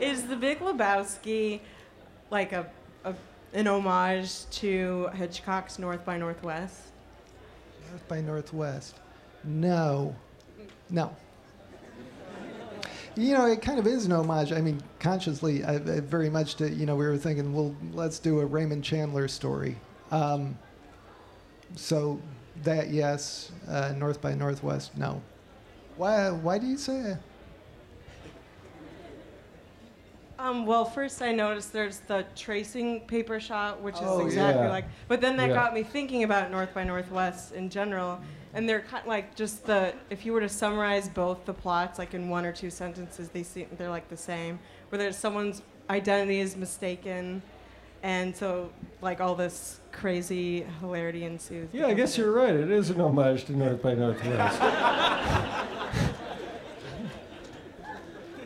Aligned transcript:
Is 0.00 0.26
The 0.26 0.36
Big 0.36 0.60
Lebowski 0.60 1.60
like 2.30 2.52
a, 2.52 2.70
a 3.04 3.14
an 3.54 3.66
homage 3.66 4.48
to 4.50 5.08
Hitchcock's 5.14 5.78
North 5.78 6.04
by 6.04 6.18
Northwest? 6.18 6.88
North 7.90 8.08
by 8.08 8.20
Northwest. 8.20 8.96
No. 9.44 10.14
No. 10.90 11.16
You 13.14 13.32
know, 13.32 13.46
it 13.46 13.62
kind 13.62 13.78
of 13.78 13.86
is 13.86 14.04
an 14.04 14.12
homage. 14.12 14.52
I 14.52 14.60
mean, 14.60 14.82
consciously, 14.98 15.64
I, 15.64 15.76
I 15.76 16.00
very 16.00 16.28
much 16.28 16.56
to, 16.56 16.68
you 16.68 16.84
know, 16.84 16.96
we 16.96 17.06
were 17.06 17.16
thinking, 17.16 17.54
well, 17.54 17.74
let's 17.94 18.18
do 18.18 18.40
a 18.40 18.44
Raymond 18.44 18.84
Chandler 18.84 19.26
story. 19.28 19.76
Um, 20.10 20.58
so 21.74 22.20
that, 22.64 22.90
yes. 22.90 23.52
Uh, 23.66 23.94
North 23.96 24.20
by 24.20 24.34
Northwest, 24.34 24.98
no. 24.98 25.22
Why, 25.96 26.30
why 26.30 26.58
do 26.58 26.66
you 26.66 26.76
say 26.76 27.00
that? 27.00 27.20
Um, 30.38 30.66
well, 30.66 30.84
first 30.84 31.22
I 31.22 31.32
noticed 31.32 31.72
there's 31.72 32.00
the 32.00 32.24
tracing 32.34 33.00
paper 33.06 33.40
shot, 33.40 33.80
which 33.80 33.94
is 33.96 34.02
Oh, 34.04 34.20
exactly 34.24 34.64
yeah. 34.64 34.70
like. 34.70 34.84
But 35.08 35.20
then 35.22 35.36
that 35.38 35.48
Yeah. 35.48 35.54
got 35.54 35.72
me 35.74 35.82
thinking 35.82 36.24
about 36.24 36.50
North 36.50 36.74
by 36.74 36.84
Northwest 36.84 37.52
in 37.52 37.70
general, 37.70 38.20
and 38.52 38.68
they're 38.68 38.80
kind 38.82 39.02
of 39.02 39.08
like 39.08 39.34
just 39.34 39.64
the. 39.64 39.94
If 40.10 40.26
you 40.26 40.32
were 40.34 40.40
to 40.40 40.48
summarize 40.48 41.08
both 41.08 41.46
the 41.46 41.54
plots, 41.54 41.98
like 41.98 42.12
in 42.12 42.28
one 42.28 42.44
or 42.44 42.52
two 42.52 42.68
sentences, 42.70 43.30
they 43.30 43.42
seem 43.42 43.66
they're 43.78 43.88
like 43.88 44.08
the 44.10 44.16
same. 44.16 44.58
Where 44.90 44.98
there's 44.98 45.16
someone's 45.16 45.62
identity 45.88 46.40
is 46.40 46.54
mistaken, 46.54 47.40
and 48.02 48.36
so 48.36 48.70
like 49.00 49.22
all 49.22 49.34
this 49.34 49.80
crazy 49.90 50.66
hilarity 50.80 51.24
ensues. 51.24 51.70
Yeah, 51.72 51.86
I 51.86 51.94
guess 51.94 52.18
you're 52.18 52.30
right. 52.32 52.54
It 52.54 52.70
is 52.70 52.90
an 52.90 53.00
homage 53.00 53.44
to 53.46 53.52
North 53.56 53.80
by 53.82 53.94
Northwest. 53.94 54.60